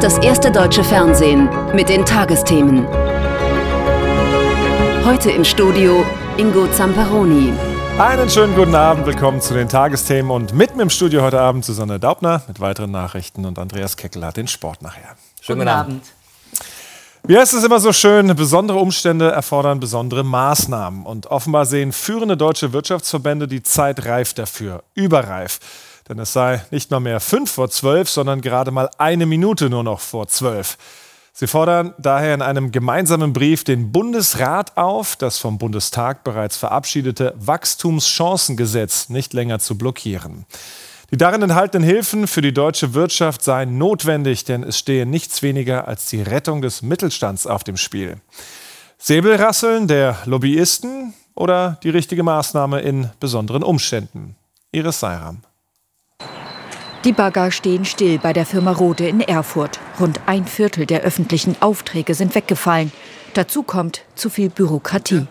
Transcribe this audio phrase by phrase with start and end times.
[0.00, 2.86] Das erste deutsche Fernsehen mit den Tagesthemen.
[5.04, 6.06] Heute im Studio
[6.38, 7.52] Ingo Zamperoni.
[7.98, 12.00] Einen schönen guten Abend, willkommen zu den Tagesthemen und mitten im Studio heute Abend Susanne
[12.00, 15.16] Daubner mit weiteren Nachrichten und Andreas Keckel hat den Sport nachher.
[15.42, 16.02] Schönen guten Abend.
[17.24, 21.04] Wie heißt es immer so schön, besondere Umstände erfordern besondere Maßnahmen.
[21.04, 25.60] Und offenbar sehen führende deutsche Wirtschaftsverbände die Zeit reif dafür, überreif.
[26.08, 29.84] Denn es sei nicht mal mehr fünf vor zwölf, sondern gerade mal eine Minute nur
[29.84, 30.76] noch vor zwölf.
[31.32, 37.34] Sie fordern daher in einem gemeinsamen Brief den Bundesrat auf, das vom Bundestag bereits verabschiedete
[37.38, 40.44] Wachstumschancengesetz nicht länger zu blockieren.
[41.10, 45.88] Die darin enthaltenen Hilfen für die deutsche Wirtschaft seien notwendig, denn es stehe nichts weniger
[45.88, 48.20] als die Rettung des Mittelstands auf dem Spiel.
[48.98, 54.36] Säbelrasseln der Lobbyisten oder die richtige Maßnahme in besonderen Umständen?
[54.72, 55.42] Iris Seiram.
[57.04, 59.80] Die Bagger stehen still bei der Firma Rode in Erfurt.
[59.98, 62.92] Rund ein Viertel der öffentlichen Aufträge sind weggefallen.
[63.32, 65.26] Dazu kommt zu viel Bürokratie.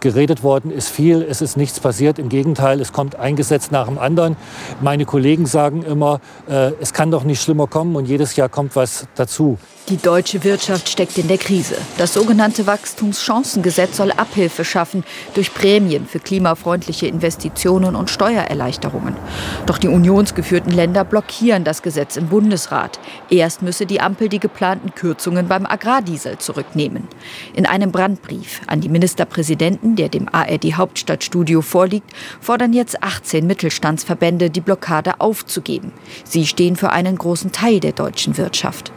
[0.00, 2.18] Geredet worden ist viel, es ist nichts passiert.
[2.18, 4.36] Im Gegenteil, es kommt ein Gesetz nach dem anderen.
[4.80, 8.76] Meine Kollegen sagen immer, äh, es kann doch nicht schlimmer kommen und jedes Jahr kommt
[8.76, 9.58] was dazu.
[9.88, 11.76] Die deutsche Wirtschaft steckt in der Krise.
[11.96, 19.16] Das sogenannte Wachstumschancengesetz soll Abhilfe schaffen durch Prämien für klimafreundliche Investitionen und Steuererleichterungen.
[19.64, 23.00] Doch die unionsgeführten Länder blockieren das Gesetz im Bundesrat.
[23.30, 27.08] Erst müsse die Ampel die geplanten Kürzungen beim Agrardiesel zurücknehmen.
[27.54, 34.50] In einem Brandbrief an die Ministerpräsidenten, der dem ARD Hauptstadtstudio vorliegt, fordern jetzt 18 Mittelstandsverbände,
[34.50, 35.92] die Blockade aufzugeben.
[36.24, 38.92] Sie stehen für einen großen Teil der deutschen Wirtschaft.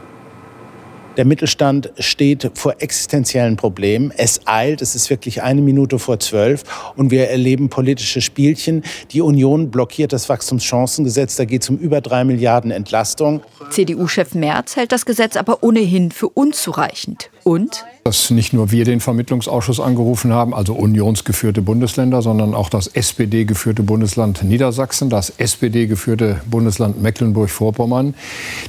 [1.17, 4.13] Der Mittelstand steht vor existenziellen Problemen.
[4.15, 6.63] Es eilt, es ist wirklich eine Minute vor zwölf
[6.95, 8.83] und wir erleben politische Spielchen.
[9.11, 13.41] Die Union blockiert das Wachstumschancengesetz, da geht es um über drei Milliarden Entlastung.
[13.69, 17.29] CDU-Chef Merz hält das Gesetz aber ohnehin für unzureichend.
[17.43, 22.87] Und dass nicht nur wir den Vermittlungsausschuss angerufen haben, also unionsgeführte Bundesländer, sondern auch das
[22.87, 28.15] SPD-geführte Bundesland Niedersachsen, das SPD-geführte Bundesland Mecklenburg-Vorpommern.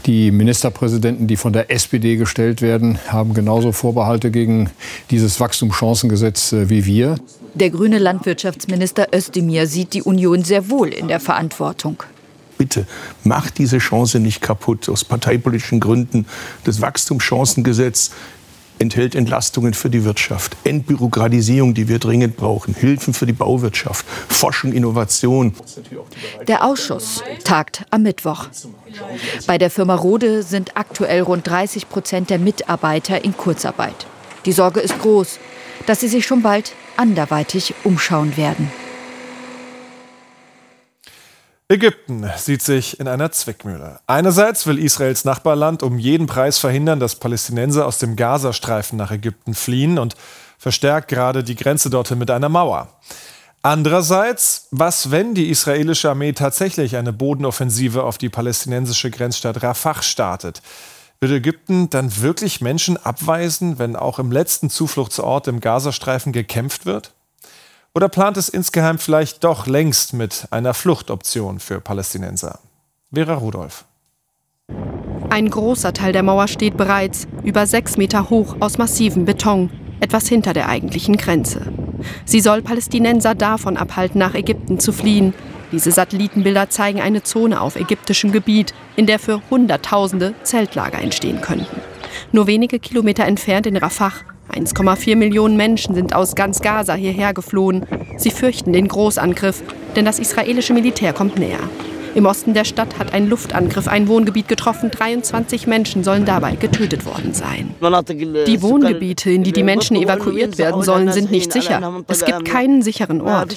[0.04, 4.70] Die Ministerpräsidenten, die von der SPD gestellt werden, haben genauso Vorbehalte gegen
[5.10, 7.16] dieses Wachstumschancengesetz äh, wie wir.
[7.54, 12.02] Der grüne Landwirtschaftsminister Özdemir sieht die Union sehr wohl in der Verantwortung
[12.62, 12.86] bitte
[13.24, 16.26] macht diese Chance nicht kaputt aus parteipolitischen Gründen.
[16.62, 18.12] Das Wachstumschancengesetz
[18.82, 24.72] enthält Entlastungen für die Wirtschaft, Entbürokratisierung, die wir dringend brauchen, Hilfen für die Bauwirtschaft, Forschung,
[24.72, 25.54] Innovation.
[26.48, 28.48] Der Ausschuss tagt am Mittwoch.
[29.46, 34.06] Bei der Firma Rode sind aktuell rund 30 Prozent der Mitarbeiter in Kurzarbeit.
[34.44, 35.38] Die Sorge ist groß,
[35.86, 38.70] dass sie sich schon bald anderweitig umschauen werden.
[41.72, 43.98] Ägypten sieht sich in einer Zwickmühle.
[44.06, 49.54] Einerseits will Israels Nachbarland um jeden Preis verhindern, dass Palästinenser aus dem Gazastreifen nach Ägypten
[49.54, 50.14] fliehen und
[50.58, 52.88] verstärkt gerade die Grenze dorthin mit einer Mauer.
[53.62, 60.60] Andererseits, was wenn die israelische Armee tatsächlich eine Bodenoffensive auf die palästinensische Grenzstadt Rafah startet?
[61.20, 67.14] Wird Ägypten dann wirklich Menschen abweisen, wenn auch im letzten Zufluchtsort im Gazastreifen gekämpft wird?
[67.94, 72.58] Oder plant es insgeheim vielleicht doch längst mit einer Fluchtoption für Palästinenser?
[73.12, 73.84] Vera Rudolph.
[75.28, 79.70] Ein großer Teil der Mauer steht bereits, über sechs Meter hoch aus massivem Beton,
[80.00, 81.70] etwas hinter der eigentlichen Grenze.
[82.24, 85.34] Sie soll Palästinenser davon abhalten, nach Ägypten zu fliehen.
[85.70, 91.80] Diese Satellitenbilder zeigen eine Zone auf ägyptischem Gebiet, in der für Hunderttausende Zeltlager entstehen könnten.
[92.32, 94.12] Nur wenige Kilometer entfernt in Rafah
[94.52, 97.86] 1,4 Millionen Menschen sind aus ganz Gaza hierher geflohen.
[98.18, 99.62] Sie fürchten den Großangriff,
[99.96, 101.58] denn das israelische Militär kommt näher.
[102.14, 104.90] Im Osten der Stadt hat ein Luftangriff ein Wohngebiet getroffen.
[104.90, 107.74] 23 Menschen sollen dabei getötet worden sein.
[107.80, 112.02] Die Wohngebiete, in die die Menschen evakuiert werden sollen, sind nicht sicher.
[112.08, 113.56] Es gibt keinen sicheren Ort.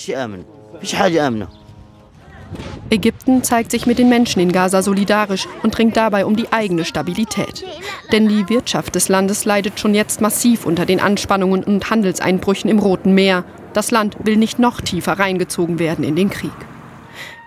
[2.90, 6.86] Ägypten zeigt sich mit den Menschen in Gaza solidarisch und ringt dabei um die eigene
[6.86, 7.64] Stabilität.
[8.12, 12.80] Denn die Wirtschaft des Landes leidet schon jetzt massiv unter den Anspannungen und Handelseinbrüchen im
[12.80, 13.44] Roten Meer.
[13.74, 16.52] Das Land will nicht noch tiefer reingezogen werden in den Krieg.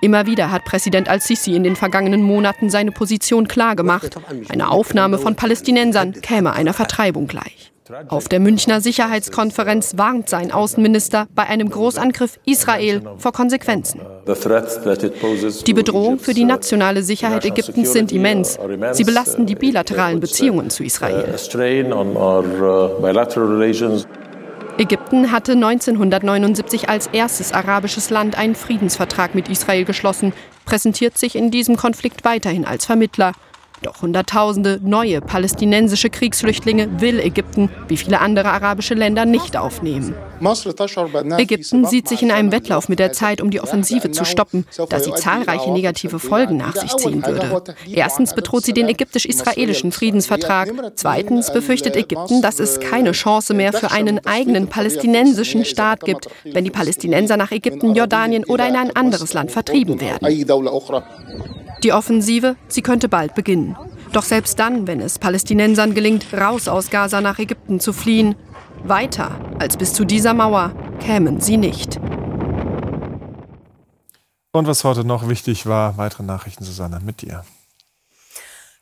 [0.01, 4.17] Immer wieder hat Präsident al-Sisi in den vergangenen Monaten seine Position klargemacht.
[4.49, 7.73] Eine Aufnahme von Palästinensern käme einer Vertreibung gleich.
[8.09, 14.01] Auf der Münchner Sicherheitskonferenz warnt sein Außenminister bei einem Großangriff Israel vor Konsequenzen.
[15.67, 18.59] Die Bedrohung für die nationale Sicherheit Ägyptens sind immens.
[18.93, 21.25] Sie belasten die bilateralen Beziehungen zu Israel.
[24.79, 30.33] Ägypten hatte 1979 als erstes arabisches Land einen Friedensvertrag mit Israel geschlossen,
[30.67, 33.33] präsentiert sich in diesem Konflikt weiterhin als Vermittler.
[33.83, 40.15] Doch Hunderttausende neue palästinensische Kriegsflüchtlinge will Ägypten, wie viele andere arabische Länder, nicht aufnehmen.
[41.39, 45.01] Ägypten sieht sich in einem Wettlauf mit der Zeit, um die Offensive zu stoppen, da
[45.01, 47.63] sie zahlreiche negative Folgen nach sich ziehen würde.
[47.91, 50.73] Erstens bedroht sie den ägyptisch-israelischen Friedensvertrag.
[50.95, 56.65] Zweitens befürchtet Ägypten, dass es keine Chance mehr für einen eigenen palästinensischen Staat gibt, wenn
[56.65, 60.27] die Palästinenser nach Ägypten, Jordanien oder in ein anderes Land vertrieben werden.
[61.83, 63.77] Die Offensive, sie könnte bald beginnen.
[64.13, 68.35] Doch selbst dann, wenn es Palästinensern gelingt, raus aus Gaza nach Ägypten zu fliehen,
[68.85, 72.01] weiter als bis zu dieser Mauer kämen sie nicht.
[74.53, 77.45] Und was heute noch wichtig war, weitere Nachrichten, Susanne, mit dir.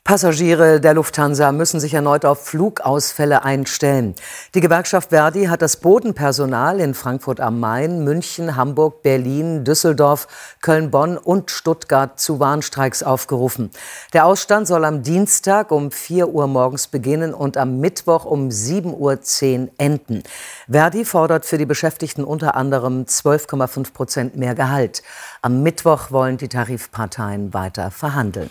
[0.06, 4.14] Passagiere der Lufthansa müssen sich erneut auf Flugausfälle einstellen.
[4.54, 10.28] Die Gewerkschaft Verdi hat das Bodenpersonal in Frankfurt am Main, München, Hamburg, Berlin, Düsseldorf,
[10.62, 13.72] Köln, Bonn und Stuttgart zu Warnstreiks aufgerufen.
[14.12, 18.92] Der Ausstand soll am Dienstag um 4 Uhr morgens beginnen und am Mittwoch um 7.10
[18.92, 20.22] Uhr enden.
[20.70, 25.02] Verdi fordert für die Beschäftigten unter anderem 12,5 Prozent mehr Gehalt.
[25.42, 28.50] Am Mittwoch wollen die Tarifparteien weiter verhandeln.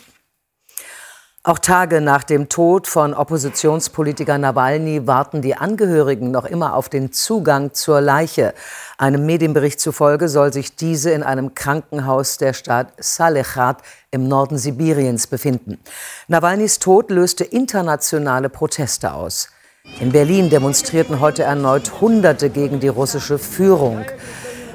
[1.47, 7.11] Auch Tage nach dem Tod von Oppositionspolitiker Nawalny warten die Angehörigen noch immer auf den
[7.11, 8.55] Zugang zur Leiche.
[8.97, 15.27] Einem Medienbericht zufolge soll sich diese in einem Krankenhaus der Stadt Salechat im Norden Sibiriens
[15.27, 15.77] befinden.
[16.27, 19.49] Nawalnys Tod löste internationale Proteste aus.
[19.99, 24.03] In Berlin demonstrierten heute erneut Hunderte gegen die russische Führung.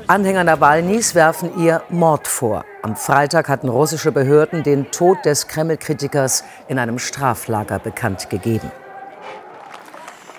[0.07, 2.65] Anhänger Nawalnys werfen ihr Mord vor.
[2.83, 8.73] Am Freitag hatten russische Behörden den Tod des Kreml-Kritikers in einem Straflager bekannt gegeben.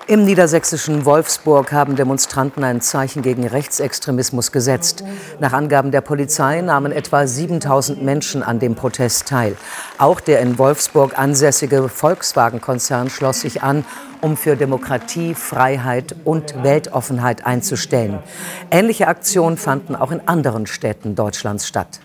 [0.08, 5.04] Im niedersächsischen Wolfsburg haben Demonstranten ein Zeichen gegen Rechtsextremismus gesetzt.
[5.40, 9.56] Nach Angaben der Polizei nahmen etwa 7000 Menschen an dem Protest teil.
[10.00, 13.86] Auch der in Wolfsburg ansässige Volkswagen-Konzern schloss sich an,
[14.20, 18.18] um für Demokratie, Freiheit und Weltoffenheit einzustellen.
[18.72, 22.02] Ähnliche Aktionen fanden auch in anderen Städten Deutschlands statt.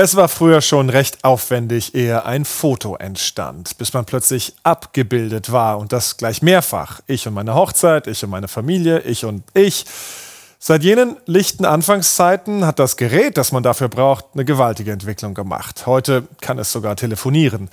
[0.00, 5.76] Es war früher schon recht aufwendig, ehe ein Foto entstand, bis man plötzlich abgebildet war
[5.76, 7.00] und das gleich mehrfach.
[7.08, 9.86] Ich und meine Hochzeit, ich und meine Familie, ich und ich.
[10.60, 15.84] Seit jenen lichten Anfangszeiten hat das Gerät, das man dafür braucht, eine gewaltige Entwicklung gemacht.
[15.86, 17.68] Heute kann es sogar telefonieren.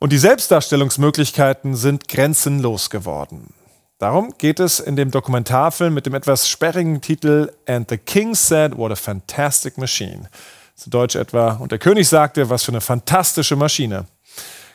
[0.00, 3.54] Und die Selbstdarstellungsmöglichkeiten sind grenzenlos geworden.
[3.98, 8.76] Darum geht es in dem Dokumentarfilm mit dem etwas sperrigen Titel And the King Said
[8.76, 10.28] What a Fantastic Machine.
[10.74, 14.06] Zu Deutsch etwa, und der König sagte, was für eine fantastische Maschine.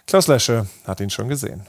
[0.07, 1.66] Klaus Lesche hat ihn schon gesehen.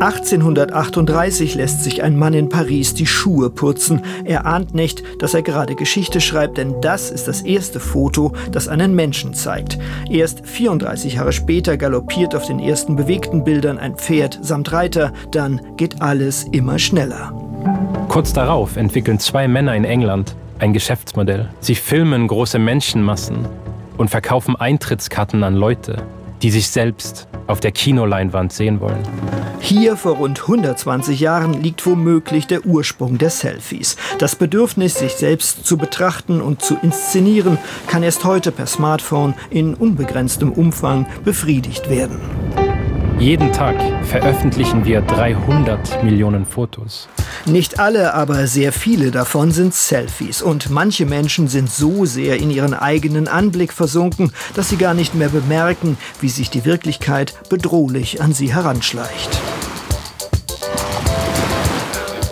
[0.00, 4.02] 1838 lässt sich ein Mann in Paris die Schuhe putzen.
[4.24, 8.68] Er ahnt nicht, dass er gerade Geschichte schreibt, denn das ist das erste Foto, das
[8.68, 9.78] einen Menschen zeigt.
[10.10, 15.62] Erst 34 Jahre später galoppiert auf den ersten bewegten Bildern ein Pferd samt Reiter, dann
[15.78, 17.32] geht alles immer schneller.
[18.10, 21.48] Kurz darauf entwickeln zwei Männer in England ein Geschäftsmodell.
[21.60, 23.46] Sie filmen große Menschenmassen
[23.96, 26.02] und verkaufen Eintrittskarten an Leute,
[26.42, 29.02] die sich selbst auf der Kinoleinwand sehen wollen.
[29.60, 33.96] Hier vor rund 120 Jahren liegt womöglich der Ursprung der Selfies.
[34.18, 39.74] Das Bedürfnis, sich selbst zu betrachten und zu inszenieren, kann erst heute per Smartphone in
[39.74, 42.20] unbegrenztem Umfang befriedigt werden.
[43.18, 47.08] Jeden Tag veröffentlichen wir 300 Millionen Fotos.
[47.46, 50.42] Nicht alle, aber sehr viele davon sind Selfies.
[50.42, 55.14] Und manche Menschen sind so sehr in ihren eigenen Anblick versunken, dass sie gar nicht
[55.14, 59.40] mehr bemerken, wie sich die Wirklichkeit bedrohlich an sie heranschleicht.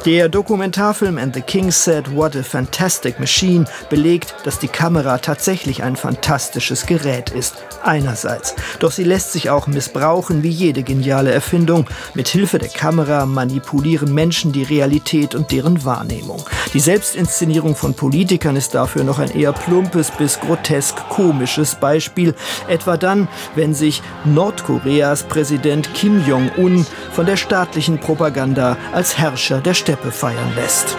[0.05, 5.83] Der Dokumentarfilm And the King Said What a Fantastic Machine belegt, dass die Kamera tatsächlich
[5.83, 7.55] ein fantastisches Gerät ist.
[7.83, 8.55] Einerseits.
[8.81, 11.87] Doch sie lässt sich auch missbrauchen wie jede geniale Erfindung.
[12.13, 16.43] Mit Hilfe der Kamera manipulieren Menschen die Realität und deren Wahrnehmung.
[16.75, 22.35] Die Selbstinszenierung von Politikern ist dafür noch ein eher plumpes bis grotesk komisches Beispiel.
[22.69, 29.73] Etwa dann, wenn sich Nordkoreas Präsident Kim Jong-un von der staatlichen Propaganda als Herrscher der
[29.73, 30.97] Städte Steppe feiern lässt.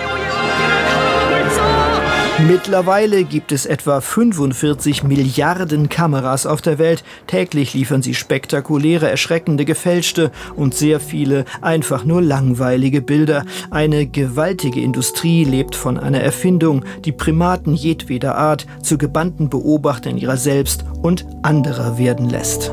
[2.47, 7.03] Mittlerweile gibt es etwa 45 Milliarden Kameras auf der Welt.
[7.27, 13.43] Täglich liefern sie spektakuläre, erschreckende, gefälschte und sehr viele einfach nur langweilige Bilder.
[13.69, 20.37] Eine gewaltige Industrie lebt von einer Erfindung, die Primaten jedweder Art zu gebannten Beobachtern ihrer
[20.37, 22.71] selbst und anderer werden lässt.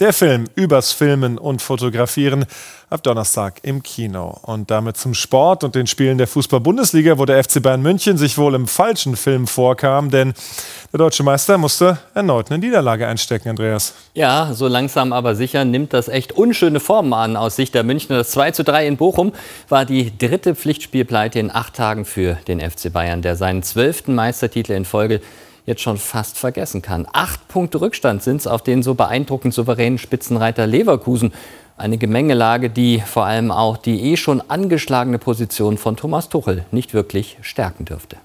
[0.00, 2.44] Der Film übers Filmen und Fotografieren
[2.88, 4.38] ab Donnerstag im Kino.
[4.42, 8.38] Und damit zum Sport und den Spielen der Fußball-Bundesliga, wo der FC Bayern München sich
[8.38, 10.34] wohl im falschen Film vorkam, denn
[10.92, 13.92] der deutsche Meister musste erneut eine Niederlage einstecken, Andreas.
[14.14, 18.18] Ja, so langsam aber sicher nimmt das echt unschöne Formen an aus Sicht der Münchner.
[18.18, 19.32] Das 2 zu 3 in Bochum
[19.68, 24.74] war die dritte Pflichtspielpleite in acht Tagen für den FC Bayern, der seinen zwölften Meistertitel
[24.74, 25.20] in Folge
[25.68, 27.06] jetzt schon fast vergessen kann.
[27.12, 31.34] Acht Punkte Rückstand sind es auf den so beeindruckend souveränen Spitzenreiter Leverkusen.
[31.76, 36.94] Eine Gemengelage, die vor allem auch die eh schon angeschlagene Position von Thomas Tuchel nicht
[36.94, 38.16] wirklich stärken dürfte.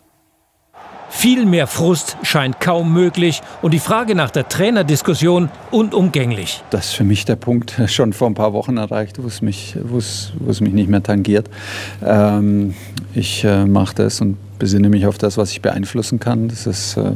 [1.16, 6.62] Viel mehr Frust scheint kaum möglich und die Frage nach der Trainerdiskussion unumgänglich.
[6.70, 9.78] Das ist für mich der Punkt schon vor ein paar Wochen erreicht, wo es mich,
[9.84, 11.50] wo es, wo es mich nicht mehr tangiert.
[12.04, 12.74] Ähm,
[13.14, 16.50] ich äh, mache das und besinne mich auf das, was ich beeinflussen kann.
[16.50, 17.12] Das ist, äh,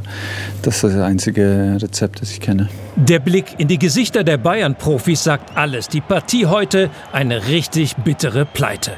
[0.62, 2.70] das, ist das einzige Rezept, das ich kenne.
[2.96, 5.90] Der Blick in die Gesichter der Bayern-Profis sagt alles.
[5.90, 8.92] Die Partie heute eine richtig bittere Pleite.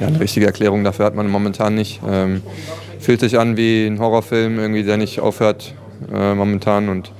[0.00, 2.00] Ja, eine richtige Erklärung dafür hat man momentan nicht.
[2.06, 2.42] Ähm,
[3.02, 5.74] fühlt sich an wie ein Horrorfilm, irgendwie, der nicht aufhört
[6.12, 7.12] äh, momentan und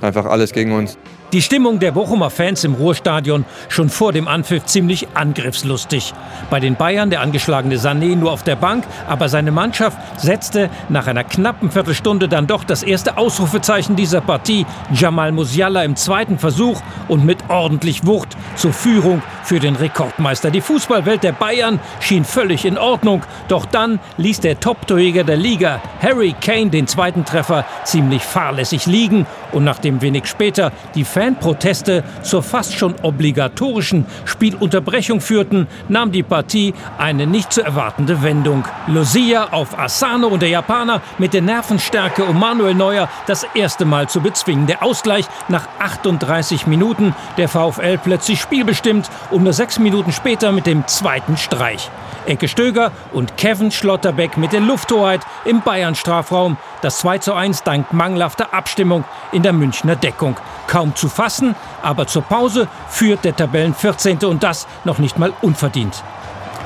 [0.00, 0.98] einfach alles gegen uns.
[1.34, 6.14] Die Stimmung der Bochumer Fans im Ruhrstadion schon vor dem Anpfiff ziemlich angriffslustig.
[6.48, 11.06] Bei den Bayern der angeschlagene Sané nur auf der Bank, aber seine Mannschaft setzte nach
[11.06, 14.64] einer knappen Viertelstunde dann doch das erste Ausrufezeichen dieser Partie.
[14.90, 20.50] Jamal Musiala im zweiten Versuch und mit ordentlich Wucht zur Führung für den Rekordmeister.
[20.50, 25.82] Die Fußballwelt der Bayern schien völlig in Ordnung, doch dann ließ der Top-Torjäger der Liga,
[26.00, 32.44] Harry Kane, den zweiten Treffer ziemlich fahrlässig liegen und nachdem wenig später die Fanproteste zur
[32.44, 38.64] fast schon obligatorischen Spielunterbrechung führten, nahm die Partie eine nicht zu erwartende Wendung.
[38.86, 44.08] Lucia auf Asano und der Japaner mit der Nervenstärke, um Manuel Neuer das erste Mal
[44.08, 44.68] zu bezwingen.
[44.68, 50.66] Der Ausgleich nach 38 Minuten, der VfL plötzlich spielbestimmt und nur sechs Minuten später mit
[50.66, 51.90] dem zweiten Streich.
[52.28, 56.56] Ecke Stöger und Kevin Schlotterbeck mit der Lufthoheit im Bayern-Strafraum.
[56.82, 60.36] Das 2 zu 1 dank mangelhafter Abstimmung in der Münchner Deckung.
[60.66, 64.18] Kaum zu fassen, aber zur Pause führt der Tabellen 14.
[64.24, 66.04] und das noch nicht mal unverdient.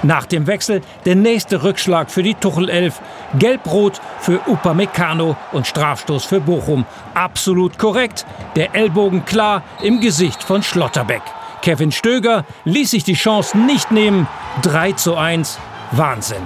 [0.04, 3.00] Nach dem Wechsel der nächste Rückschlag für die Tuchel 11.
[3.38, 6.84] Gelb-Rot für Upamecano und Strafstoß für Bochum.
[7.14, 8.26] Absolut korrekt.
[8.56, 11.22] Der Ellbogen klar im Gesicht von Schlotterbeck.
[11.62, 14.26] Kevin Stöger ließ sich die Chance nicht nehmen.
[14.62, 15.58] 3 zu 1.
[15.92, 16.42] Wahnsinn.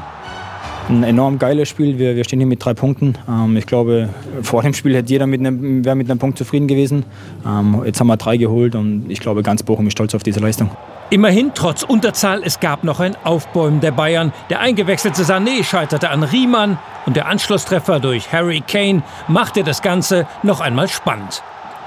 [0.88, 1.98] Ein enorm geiles Spiel.
[1.98, 3.18] Wir, wir stehen hier mit drei Punkten.
[3.28, 4.10] Ähm, ich glaube,
[4.42, 7.04] vor dem Spiel hätte jeder mit einem, wäre mit einem Punkt zufrieden gewesen.
[7.44, 10.38] Ähm, jetzt haben wir drei geholt und ich glaube, ganz Bochum ist stolz auf diese
[10.38, 10.70] Leistung.
[11.10, 14.32] Immerhin, trotz Unterzahl, es gab noch ein Aufbäumen der Bayern.
[14.50, 20.26] Der eingewechselte Sané scheiterte an Riemann und der Anschlusstreffer durch Harry Kane machte das Ganze
[20.42, 21.42] noch einmal spannend.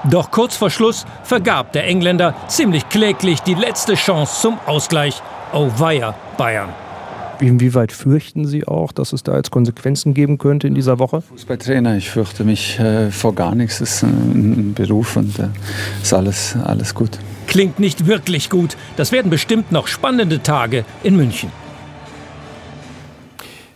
[0.08, 5.22] Doch kurz vor Schluss vergab der Engländer ziemlich kläglich die letzte Chance zum Ausgleich.
[5.52, 6.70] Oh weia, Bayern.
[7.40, 11.22] Inwieweit fürchten Sie auch, dass es da jetzt Konsequenzen geben könnte in dieser Woche?
[11.22, 13.80] Fußballtrainer, ich fürchte mich äh, vor gar nichts.
[13.80, 15.48] Es ist ein Beruf und äh,
[16.02, 17.18] ist alles, alles gut.
[17.46, 18.76] Klingt nicht wirklich gut.
[18.96, 21.50] Das werden bestimmt noch spannende Tage in München.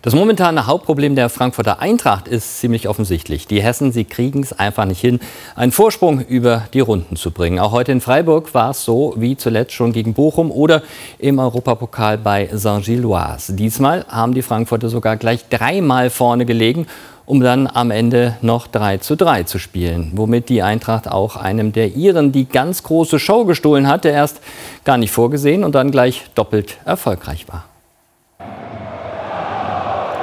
[0.05, 3.47] Das momentane Hauptproblem der Frankfurter Eintracht ist ziemlich offensichtlich.
[3.47, 5.19] Die Hessen, sie kriegen es einfach nicht hin,
[5.57, 7.59] einen Vorsprung über die Runden zu bringen.
[7.59, 10.83] Auch heute in Freiburg war es so wie zuletzt schon gegen Bochum oder
[11.19, 13.55] im Europapokal bei Saint-Gilloise.
[13.55, 16.87] Diesmal haben die Frankfurter sogar gleich dreimal vorne gelegen
[17.27, 21.73] um dann am Ende noch 3 zu 3 zu spielen, womit die Eintracht auch einem
[21.73, 24.43] der Iren die ganz große Show gestohlen hat, der erst
[24.85, 27.65] gar nicht vorgesehen und dann gleich doppelt erfolgreich war.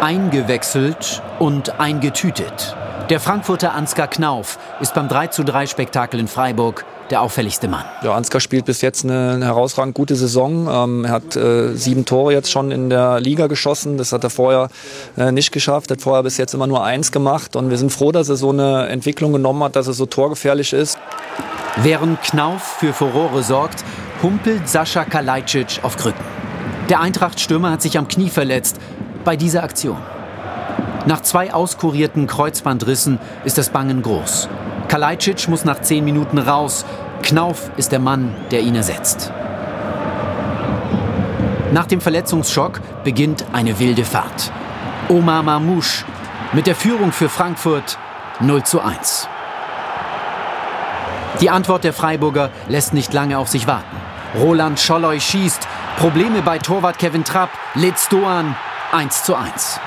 [0.02, 2.76] Eingewechselt und eingetütet.
[3.12, 7.86] Der Frankfurter Ansgar Knauf ist beim 3:3 Spektakel in Freiburg der auffälligste Mann.
[8.02, 10.68] Ja, Ansgar spielt bis jetzt eine, eine herausragend gute Saison.
[10.68, 14.00] Ähm, er hat äh, sieben Tore jetzt schon in der Liga geschossen.
[14.00, 14.70] Das hat er vorher
[15.18, 15.92] äh, nicht geschafft.
[15.92, 17.56] Er hat vorher bis jetzt immer nur eins gemacht.
[17.56, 20.74] Und wir sind froh, dass er so eine Entwicklung genommen hat, dass er so torgefährlich
[20.74, 20.98] ist.
[21.76, 23.86] Während Knauf für Furore sorgt,
[24.24, 26.26] humpelt Sascha Kalajdzic auf Krücken.
[26.90, 28.78] Der Eintracht-Stürmer hat sich am Knie verletzt
[29.24, 29.98] bei dieser Aktion.
[31.06, 34.48] Nach zwei auskurierten Kreuzbandrissen ist das Bangen groß.
[34.88, 36.86] Kalajdzic muss nach zehn Minuten raus.
[37.24, 39.32] Knauf ist der Mann, der ihn ersetzt.
[41.72, 44.52] Nach dem Verletzungsschock beginnt eine wilde Fahrt.
[45.10, 46.06] Omar Mamouche
[46.54, 47.98] mit der Führung für Frankfurt
[48.42, 49.28] 0 zu 1.
[51.40, 53.96] Die Antwort der Freiburger lässt nicht lange auf sich warten.
[54.36, 55.68] Roland Scholloy schießt.
[55.98, 57.50] Probleme bei Torwart Kevin Trapp.
[57.74, 58.56] Litz Doan
[58.94, 59.80] 1 zu 1.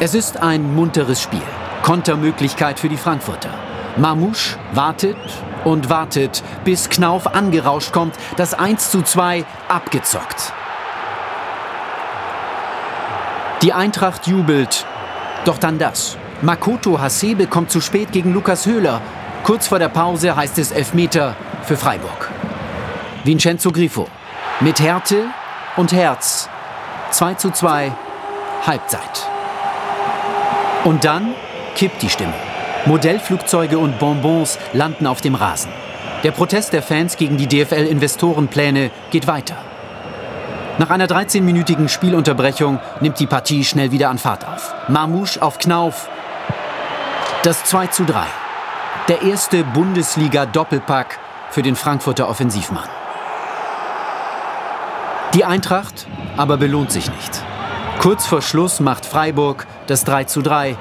[0.00, 1.42] Es ist ein munteres Spiel.
[1.82, 3.50] Kontermöglichkeit für die Frankfurter.
[3.98, 5.18] Mamouche wartet
[5.64, 8.14] und wartet, bis Knauf angerauscht kommt.
[8.38, 10.54] Das 1 zu 2 abgezockt.
[13.60, 14.86] Die Eintracht jubelt.
[15.44, 16.16] Doch dann das.
[16.40, 19.02] Makoto Hasebe kommt zu spät gegen Lukas Höhler.
[19.44, 22.30] Kurz vor der Pause heißt es Elfmeter für Freiburg.
[23.24, 24.08] Vincenzo Grifo.
[24.60, 25.26] Mit Härte
[25.80, 26.48] und Herz.
[27.10, 27.90] 2 zu 2,
[28.66, 29.26] Halbzeit.
[30.84, 31.34] Und dann
[31.74, 32.34] kippt die Stimme.
[32.84, 35.72] Modellflugzeuge und Bonbons landen auf dem Rasen.
[36.22, 39.56] Der Protest der Fans gegen die DFL-Investorenpläne geht weiter.
[40.76, 44.74] Nach einer 13-minütigen Spielunterbrechung nimmt die Partie schnell wieder an Fahrt auf.
[44.88, 46.08] Mamouche auf Knauf.
[47.42, 48.26] Das 2 zu 3.
[49.08, 51.18] Der erste Bundesliga-Doppelpack
[51.50, 52.99] für den Frankfurter Offensivmann.
[55.34, 57.44] Die Eintracht aber belohnt sich nicht.
[58.00, 60.76] Kurz vor Schluss macht Freiburg das 3 zu 3.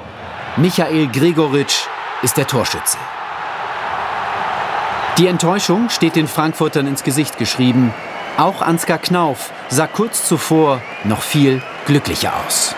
[0.57, 1.85] Michael Gregoritsch
[2.23, 2.97] ist der Torschütze.
[5.19, 7.93] Die Enttäuschung steht den Frankfurtern ins Gesicht geschrieben.
[8.37, 12.73] Auch Ansgar Knauf sah kurz zuvor noch viel glücklicher aus.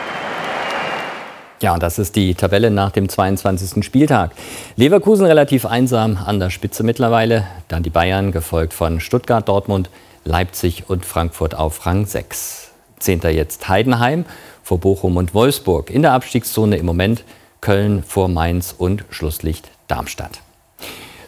[1.62, 3.86] Ja, das ist die Tabelle nach dem 22.
[3.86, 4.32] Spieltag.
[4.76, 7.46] Leverkusen relativ einsam an der Spitze mittlerweile.
[7.68, 9.90] Dann die Bayern, gefolgt von Stuttgart, Dortmund,
[10.24, 12.72] Leipzig und Frankfurt auf Rang 6.
[13.00, 14.26] Zehnter jetzt Heidenheim
[14.64, 15.90] vor Bochum und Wolfsburg.
[15.90, 17.24] In der Abstiegszone im Moment
[17.62, 20.42] Köln vor Mainz und Schlusslicht Darmstadt.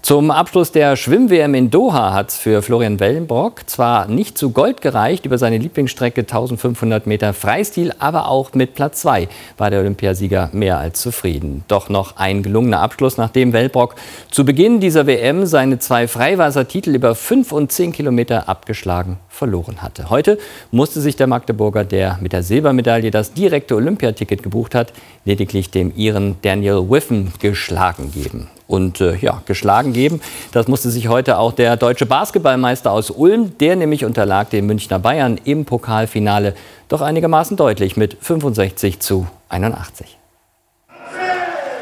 [0.04, 4.82] Zum Abschluss der Schwimm-WM in Doha hat es für Florian Wellenbrock zwar nicht zu Gold
[4.82, 10.50] gereicht über seine Lieblingsstrecke 1500 Meter Freistil, aber auch mit Platz 2 war der Olympiasieger
[10.52, 11.64] mehr als zufrieden.
[11.70, 13.96] Doch noch ein gelungener Abschluss, nachdem Wellenbrock
[14.30, 20.10] zu Beginn dieser WM seine zwei Freiwassertitel über 5 und 10 Kilometer abgeschlagen verloren hatte.
[20.10, 20.38] Heute
[20.72, 24.92] musste sich der Magdeburger, der mit der Silbermedaille das direkte Olympiaticket gebucht hat,
[25.24, 30.22] lediglich dem Iren Daniel Wiffen geschlagen geben und äh, ja, geschlagen geben.
[30.52, 35.00] Das musste sich heute auch der deutsche Basketballmeister aus Ulm, der nämlich unterlag den Münchner
[35.00, 36.56] Bayern im Pokalfinale
[36.90, 40.18] doch einigermaßen deutlich mit 65 zu 81.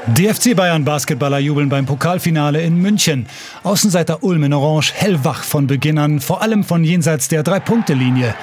[0.07, 3.27] Die FC Bayern Basketballer jubeln beim Pokalfinale in München.
[3.63, 8.33] Außenseiter Ulm in Orange hellwach von Beginn an, vor allem von jenseits der Drei-Punkte-Linie.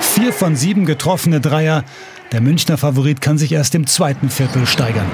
[0.00, 1.84] Vier von sieben getroffene Dreier.
[2.32, 5.06] Der Münchner Favorit kann sich erst im zweiten Viertel steigern.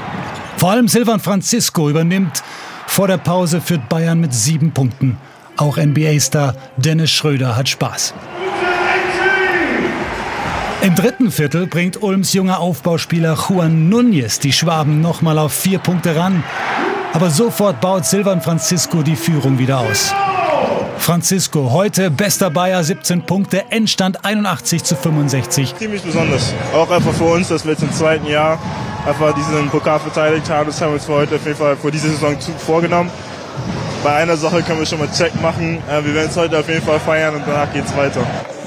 [0.62, 2.40] Vor allem Silvan Francisco übernimmt.
[2.86, 5.18] Vor der Pause führt Bayern mit sieben Punkten.
[5.56, 8.14] Auch NBA-Star Dennis Schröder hat Spaß.
[10.82, 16.14] Im dritten Viertel bringt Ulms junger Aufbauspieler Juan Núñez die Schwaben nochmal auf vier Punkte
[16.14, 16.44] ran.
[17.12, 20.14] Aber sofort baut Silvan Francisco die Führung wieder aus.
[20.96, 25.74] Francisco, heute bester Bayer, 17 Punkte, Endstand 81 zu 65.
[25.74, 26.54] Ziemlich besonders.
[26.72, 28.60] Auch einfach für uns, dass wir jetzt im zweiten Jahr
[29.06, 30.66] einfach diesen Pokal verteidigt haben.
[30.66, 33.10] Das haben wir uns für heute auf jeden Fall für diese Saison vorgenommen.
[34.02, 35.82] Bei einer Sache können wir schon mal Check machen.
[35.88, 38.24] Äh, wir werden es heute auf jeden Fall feiern und danach geht es weiter.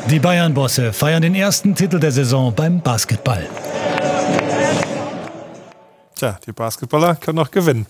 [0.10, 3.46] Die Bayern-Bosse feiern den ersten Titel der Saison beim Basketball.
[6.16, 7.86] Tja, die Basketballer können noch gewinnen.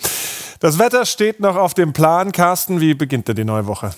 [0.60, 2.32] Das Wetter steht noch auf dem Plan.
[2.32, 3.92] Carsten, wie beginnt denn die neue Woche?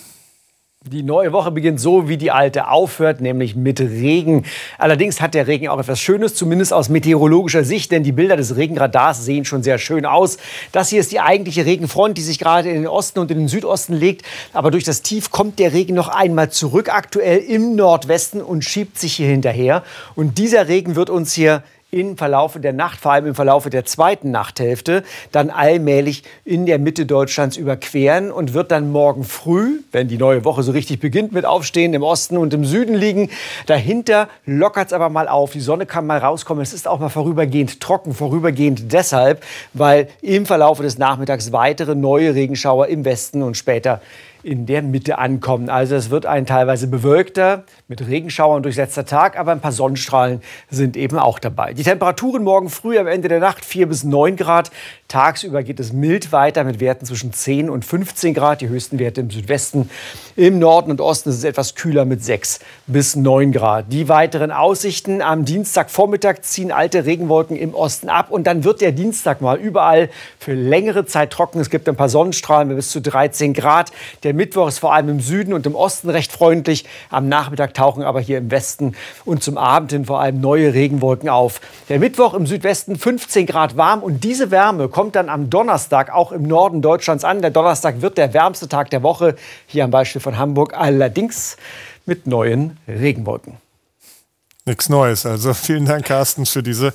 [0.83, 4.45] Die neue Woche beginnt so, wie die alte aufhört, nämlich mit Regen.
[4.77, 8.55] Allerdings hat der Regen auch etwas Schönes, zumindest aus meteorologischer Sicht, denn die Bilder des
[8.55, 10.37] Regenradars sehen schon sehr schön aus.
[10.71, 13.47] Das hier ist die eigentliche Regenfront, die sich gerade in den Osten und in den
[13.47, 14.21] Südosten legt.
[14.53, 18.99] Aber durch das Tief kommt der Regen noch einmal zurück, aktuell im Nordwesten und schiebt
[18.99, 19.83] sich hier hinterher.
[20.15, 23.86] Und dieser Regen wird uns hier im Verlaufe der Nacht, vor allem im Verlaufe der
[23.86, 30.10] zweiten Nachthälfte, dann allmählich in der Mitte Deutschlands überqueren und wird dann morgen früh, wenn
[30.10, 33.30] die neue Woche so richtig beginnt mit Aufstehen, im Osten und im Süden liegen.
[33.67, 35.52] Dahinter lockert es aber mal auf.
[35.52, 36.62] Die Sonne kann mal rauskommen.
[36.62, 42.36] Es ist auch mal vorübergehend trocken, vorübergehend deshalb, weil im Verlaufe des Nachmittags weitere neue
[42.36, 44.02] Regenschauer im Westen und später
[44.43, 45.69] in der Mitte ankommen.
[45.69, 50.97] Also es wird ein teilweise bewölkter, mit Regenschauern durchsetzter Tag, aber ein paar Sonnenstrahlen sind
[50.97, 51.73] eben auch dabei.
[51.73, 54.71] Die Temperaturen morgen früh am Ende der Nacht 4 bis 9 Grad.
[55.08, 58.60] Tagsüber geht es mild weiter mit Werten zwischen 10 und 15 Grad.
[58.60, 59.89] Die höchsten Werte im Südwesten.
[60.36, 63.86] Im Norden und Osten ist es etwas kühler mit 6 bis 9 Grad.
[63.88, 68.91] Die weiteren Aussichten am Dienstagvormittag ziehen alte Regenwolken im Osten ab und dann wird der
[68.91, 71.62] Dienstag mal überall für längere Zeit trocken.
[71.62, 73.93] Es gibt ein paar Sonnenstrahlen bis zu 13 Grad.
[74.23, 76.84] Der Mittwoch ist vor allem im Süden und im Osten recht freundlich.
[77.10, 81.29] Am Nachmittag tauchen aber hier im Westen und zum Abend hin vor allem neue Regenwolken
[81.29, 81.61] auf.
[81.89, 86.31] Der Mittwoch im Südwesten 15 Grad warm und diese Wärme kommt dann am Donnerstag auch
[86.31, 87.41] im Norden Deutschlands an.
[87.41, 89.35] Der Donnerstag wird der wärmste Tag der Woche,
[89.67, 91.57] hier am Beispiel von Hamburg, allerdings
[92.05, 93.57] mit neuen Regenwolken.
[94.65, 95.25] Nichts Neues.
[95.25, 96.93] Also vielen Dank, Carsten, für diese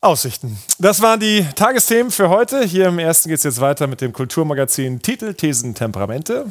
[0.00, 0.58] Aussichten.
[0.78, 2.64] Das waren die Tagesthemen für heute.
[2.64, 6.46] Hier im ersten geht es jetzt weiter mit dem Kulturmagazin Titel, Thesen, Temperamente.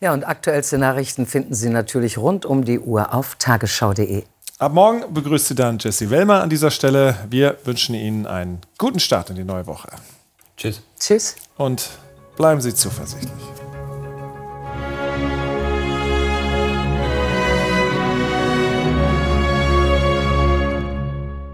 [0.00, 4.24] Ja, und aktuellste Nachrichten finden Sie natürlich rund um die Uhr auf tagesschau.de.
[4.58, 7.16] Ab morgen begrüßt Sie dann Jesse Wellmer an dieser Stelle.
[7.28, 9.88] Wir wünschen Ihnen einen guten Start in die neue Woche.
[10.56, 10.80] Tschüss.
[10.98, 11.36] Tschüss.
[11.56, 11.90] Und
[12.36, 13.32] bleiben Sie zuversichtlich.